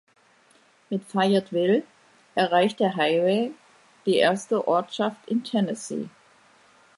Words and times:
Mit 0.89 1.03
Fayetteville 1.05 1.83
erreicht 2.33 2.79
der 2.79 2.95
Highway 2.95 3.51
die 4.07 4.15
erste 4.15 4.67
Ortschaft 4.67 5.27
in 5.29 5.43
Tennessee. 5.43 6.09